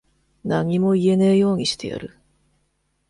[0.43, 2.17] 何も言えねぇようにしてやる。